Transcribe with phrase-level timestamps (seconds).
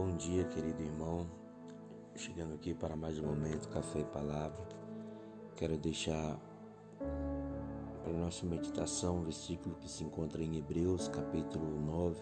[0.00, 1.26] Bom dia, querido irmão.
[2.14, 4.64] Chegando aqui para mais um momento Café e Palavra.
[5.56, 6.38] Quero deixar
[8.04, 12.16] para nossa meditação um versículo que se encontra em Hebreus, capítulo 9,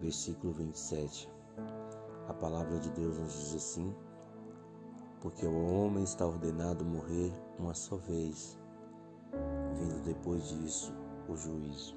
[0.00, 1.28] versículo 27.
[2.28, 3.92] A palavra de Deus nos diz assim:
[5.20, 8.56] Porque o homem está ordenado morrer uma só vez,
[9.74, 10.94] vindo depois disso
[11.28, 11.96] o juízo.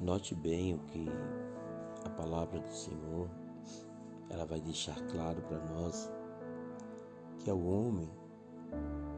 [0.00, 1.06] Note bem o que
[2.06, 3.28] a palavra do Senhor
[4.30, 6.10] ela vai deixar claro para nós
[7.38, 8.08] que ao homem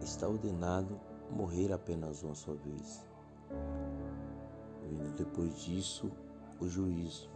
[0.00, 0.98] está ordenado
[1.30, 3.06] morrer apenas uma só vez.
[4.88, 6.10] Vindo depois disso
[6.58, 7.30] o juízo.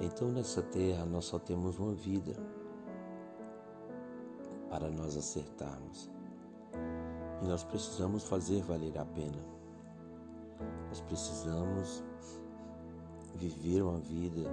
[0.00, 2.36] Então nessa terra nós só temos uma vida
[4.70, 6.08] para nós acertarmos.
[7.42, 9.55] E nós precisamos fazer valer a pena.
[10.96, 12.02] Nós precisamos
[13.34, 14.48] viver uma vida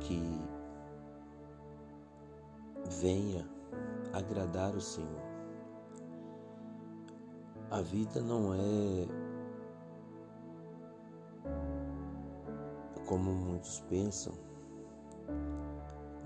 [0.00, 0.20] que
[3.00, 3.48] venha
[4.12, 5.22] agradar o Senhor.
[7.70, 9.06] A vida não é
[13.06, 14.34] como muitos pensam,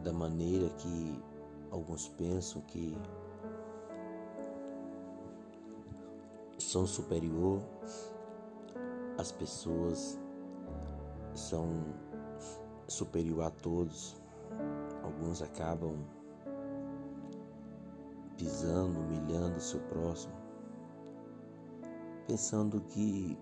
[0.03, 1.23] da maneira que
[1.71, 2.99] alguns pensam que
[6.59, 7.63] são superior
[9.19, 10.17] as pessoas
[11.35, 11.69] são
[12.87, 14.17] superior a todos.
[15.03, 15.97] Alguns acabam
[18.37, 20.33] pisando, humilhando o seu próximo,
[22.29, 23.37] pensando que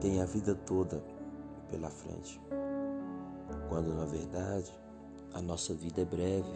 [0.00, 1.04] tem a vida toda
[1.68, 2.40] pela frente,
[3.68, 4.72] quando na verdade
[5.34, 6.52] a nossa vida é breve,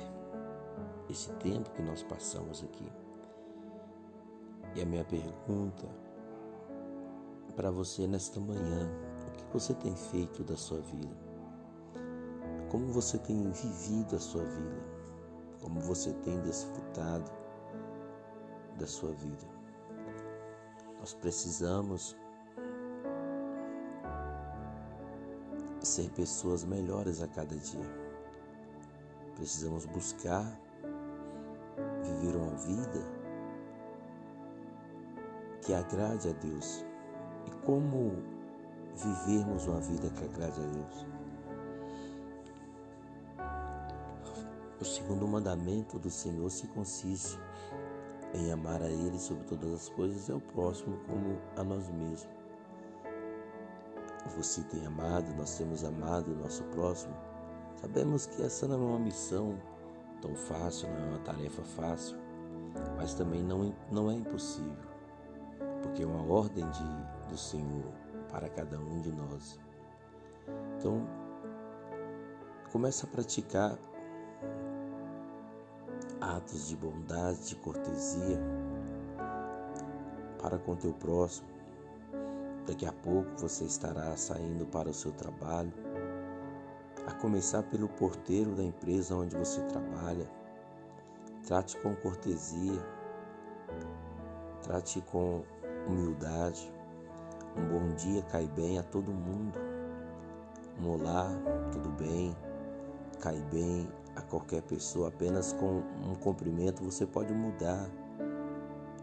[1.10, 2.91] esse tempo que nós passamos aqui.
[4.79, 5.89] E a minha pergunta
[7.57, 8.89] para você nesta manhã:
[9.27, 11.17] o que você tem feito da sua vida?
[12.71, 14.84] Como você tem vivido a sua vida?
[15.61, 17.28] Como você tem desfrutado
[18.78, 19.49] da sua vida?
[21.00, 22.17] Nós precisamos
[25.81, 27.91] ser pessoas melhores a cada dia.
[29.34, 30.56] Precisamos buscar
[32.05, 33.18] viver uma vida
[35.69, 36.83] que agrade a Deus.
[37.47, 38.17] E como
[38.97, 41.06] vivermos uma vida que agrade a Deus?
[44.81, 47.39] O segundo mandamento do Senhor se consiste
[48.33, 52.27] em amar a Ele sobre todas as coisas e ao próximo como a nós mesmos.
[54.39, 57.15] Você tem amado, nós temos amado o nosso próximo.
[57.77, 59.59] Sabemos que essa não é uma missão
[60.23, 62.17] tão fácil, não é uma tarefa fácil,
[62.97, 64.88] mas também não, não é impossível
[65.88, 67.93] porque é uma ordem de, do Senhor
[68.31, 69.59] para cada um de nós.
[70.76, 71.06] Então,
[72.71, 73.78] comece a praticar
[76.21, 78.38] atos de bondade, de cortesia
[80.41, 81.49] para com teu próximo.
[82.66, 85.72] Daqui a pouco você estará saindo para o seu trabalho,
[87.06, 90.31] a começar pelo porteiro da empresa onde você trabalha.
[91.47, 92.78] Trate com cortesia,
[94.62, 95.43] trate com
[95.88, 96.72] humildade.
[97.56, 99.59] Um bom dia cai bem a todo mundo.
[100.81, 101.28] Um olá,
[101.72, 102.37] tudo bem,
[103.21, 105.09] cai bem a qualquer pessoa.
[105.09, 107.88] Apenas com um cumprimento você pode mudar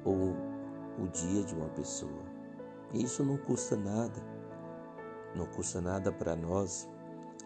[0.03, 0.33] ou
[0.97, 2.23] o dia de uma pessoa.
[2.93, 4.21] Isso não custa nada.
[5.35, 6.89] Não custa nada para nós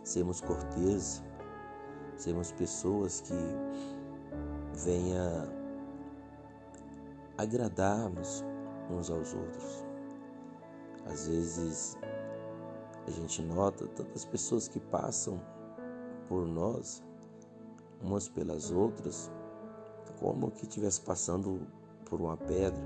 [0.04, 1.24] sermos corteses,
[2.18, 3.34] sermos pessoas que
[4.84, 5.50] venha
[7.36, 8.44] agradarmos
[8.90, 9.86] uns aos outros.
[11.06, 11.98] Às vezes
[13.08, 15.42] a gente nota tantas pessoas que passam
[16.28, 17.02] por nós,
[18.02, 19.32] umas pelas outras,
[20.20, 21.62] como que estivesse passando
[22.06, 22.82] por uma pedra.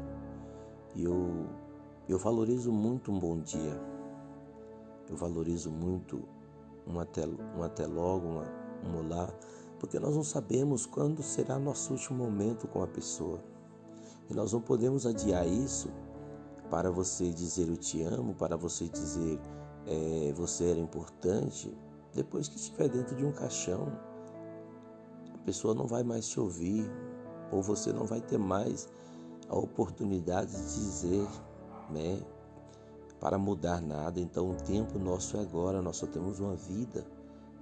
[0.95, 1.47] E eu,
[2.07, 3.79] eu valorizo muito um bom dia.
[5.09, 6.23] Eu valorizo muito
[6.87, 8.45] um até, um até logo, uma,
[8.85, 9.27] um olá,
[9.79, 13.52] porque nós não sabemos quando será nosso último momento com a pessoa.
[14.29, 15.89] E nós não podemos adiar isso
[16.69, 19.39] para você dizer eu te amo, para você dizer
[19.85, 21.75] é, você era importante,
[22.13, 23.91] depois que estiver dentro de um caixão,
[25.33, 26.89] a pessoa não vai mais te ouvir,
[27.51, 28.87] ou você não vai ter mais
[29.49, 31.27] a oportunidade de dizer,
[31.89, 32.21] né,
[33.19, 34.19] para mudar nada.
[34.19, 37.05] Então o tempo nosso é agora, nós só temos uma vida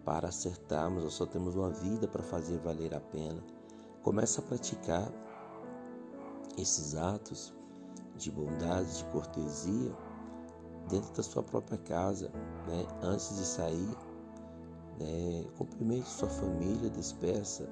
[0.05, 3.43] para acertarmos, nós só temos uma vida para fazer valer a pena.
[4.01, 5.11] Começa a praticar
[6.57, 7.53] esses atos
[8.17, 9.95] de bondade, de cortesia
[10.89, 12.29] dentro da sua própria casa,
[12.67, 12.85] né?
[13.01, 13.89] antes de sair.
[14.99, 15.45] Né?
[15.57, 17.67] Cumprimente sua família, despeça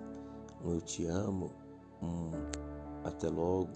[0.63, 1.51] um eu te amo,
[2.01, 2.31] um
[3.03, 3.69] até logo,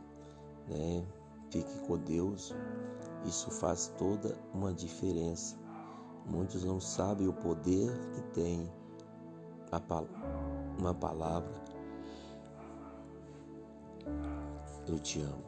[0.67, 1.05] né?
[1.49, 2.53] fique com Deus.
[3.25, 5.55] Isso faz toda uma diferença.
[6.25, 8.71] Muitos não sabem o poder que tem
[10.77, 11.53] uma palavra.
[14.87, 15.43] Eu te amo.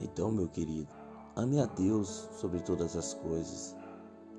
[0.00, 0.88] Então, meu querido,
[1.36, 3.76] ame a Deus sobre todas as coisas,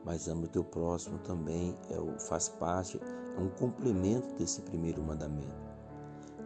[0.03, 2.99] mas ame o teu próximo também, é faz parte,
[3.37, 5.65] é um complemento desse primeiro mandamento.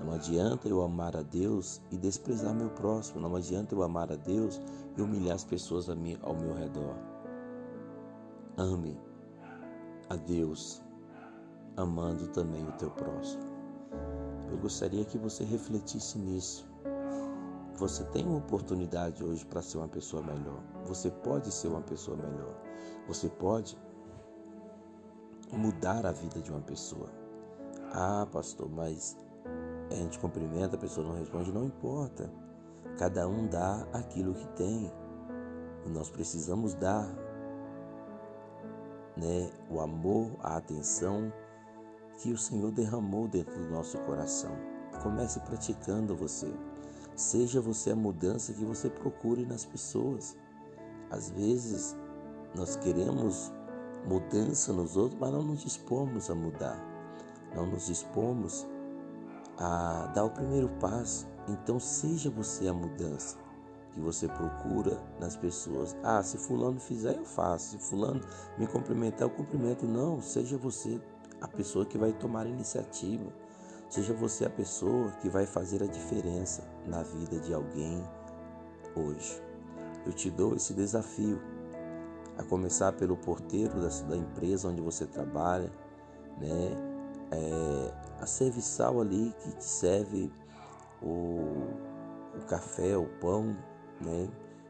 [0.03, 3.19] Não adianta eu amar a Deus e desprezar meu próximo.
[3.19, 4.61] Não adianta eu amar a Deus
[4.97, 6.95] e humilhar as pessoas ao meu redor.
[8.57, 8.97] Ame
[10.09, 10.81] a Deus,
[11.75, 13.43] amando também o teu próximo.
[14.49, 16.68] Eu gostaria que você refletisse nisso.
[17.79, 20.61] Você tem uma oportunidade hoje para ser uma pessoa melhor.
[20.85, 22.53] Você pode ser uma pessoa melhor.
[23.07, 23.77] Você pode
[25.53, 27.09] mudar a vida de uma pessoa.
[27.93, 29.15] Ah, pastor, mas
[29.89, 32.29] a gente cumprimenta, a pessoa não responde, não importa.
[32.97, 34.91] Cada um dá aquilo que tem.
[35.85, 37.07] E nós precisamos dar
[39.15, 41.31] né, o amor, a atenção
[42.17, 44.51] que o Senhor derramou dentro do nosso coração.
[45.01, 46.53] Comece praticando você.
[47.19, 50.37] Seja você a mudança que você procure nas pessoas.
[51.11, 51.93] Às vezes
[52.55, 53.51] nós queremos
[54.07, 56.81] mudança nos outros, mas não nos dispomos a mudar.
[57.53, 58.65] Não nos dispomos
[59.57, 61.27] a dar o primeiro passo.
[61.49, 63.37] Então seja você a mudança
[63.91, 65.97] que você procura nas pessoas.
[66.01, 67.71] Ah, se fulano fizer, eu faço.
[67.71, 68.21] Se fulano
[68.57, 69.85] me cumprimentar, eu cumprimento.
[69.85, 71.01] Não, seja você
[71.41, 73.29] a pessoa que vai tomar a iniciativa.
[73.89, 78.03] Seja você a pessoa que vai fazer a diferença na vida de alguém
[78.95, 79.41] hoje.
[80.05, 81.41] Eu te dou esse desafio,
[82.37, 85.71] a começar pelo porteiro da, da empresa onde você trabalha,
[86.39, 86.71] né?
[87.31, 90.31] É, a serviçal ali que te serve
[91.01, 91.67] o,
[92.35, 93.57] o café, o pão,
[93.99, 94.29] né?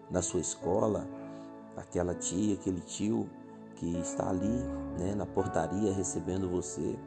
[0.10, 1.06] Na sua escola,
[1.76, 3.30] aquela tia, aquele tio
[3.76, 4.64] que está ali,
[4.98, 5.14] né?
[5.14, 6.98] Na portaria recebendo você.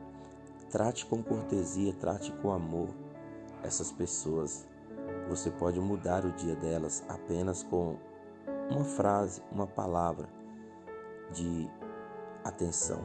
[0.73, 2.89] Trate com cortesia, trate com amor
[3.63, 4.67] essas pessoas.
[5.29, 7.99] Você pode mudar o dia delas apenas com
[8.71, 10.27] uma frase, uma palavra
[11.31, 11.69] de
[12.43, 13.01] atenção,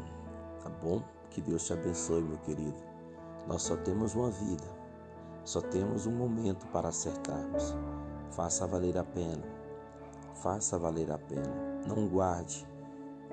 [0.63, 1.03] tá bom?
[1.29, 2.81] Que Deus te abençoe, meu querido.
[3.45, 4.63] Nós só temos uma vida,
[5.43, 7.75] só temos um momento para acertarmos.
[8.31, 9.43] Faça valer a pena,
[10.35, 11.83] faça valer a pena.
[11.85, 12.65] Não guarde,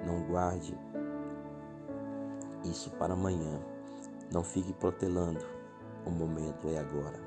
[0.04, 0.76] não guarde
[2.64, 3.73] isso para amanhã.
[4.32, 5.44] Não fique protelando.
[6.06, 7.18] O momento é agora.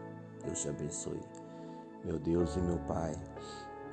[0.43, 1.21] Deus te abençoe.
[2.03, 3.13] Meu Deus e meu Pai,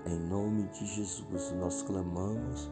[0.06, 2.70] em nome de Jesus nós clamamos.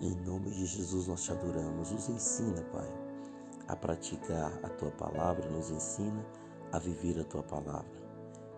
[0.00, 1.90] Em nome de Jesus nós te adoramos.
[1.92, 2.88] Nos ensina, Pai,
[3.68, 6.24] a praticar a tua palavra, nos ensina
[6.72, 8.02] a viver a tua palavra.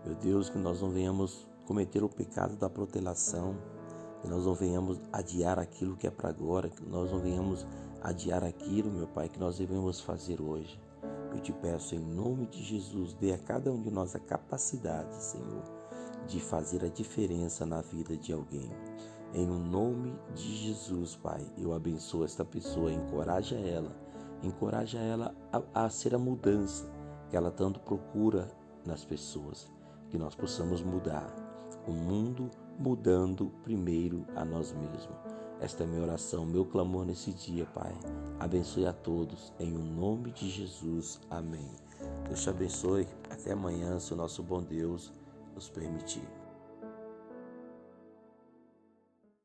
[0.04, 3.56] Meu Deus, que nós não venhamos cometer o pecado da protelação,
[4.22, 7.66] que nós não venhamos adiar aquilo que é para agora, que nós não venhamos
[8.04, 10.78] adiar aquilo, meu Pai, que nós devemos fazer hoje.
[11.32, 15.16] Eu te peço, em nome de Jesus, dê a cada um de nós a capacidade,
[15.16, 15.64] Senhor,
[16.28, 18.70] de fazer a diferença na vida de alguém.
[19.32, 23.96] Em nome de Jesus, Pai, eu abençoo esta pessoa, encoraja ela,
[24.42, 26.88] encoraja ela a, a ser a mudança
[27.30, 28.48] que ela tanto procura
[28.84, 29.72] nas pessoas,
[30.10, 31.34] que nós possamos mudar
[31.86, 35.43] o mundo mudando primeiro a nós mesmos.
[35.64, 37.90] Esta é minha oração, meu clamor nesse dia, Pai.
[38.38, 41.18] Abençoe a todos, em o nome de Jesus.
[41.30, 41.70] Amém.
[42.26, 43.08] Deus te abençoe.
[43.30, 45.10] Até amanhã, se o nosso bom Deus
[45.54, 46.43] nos permitir.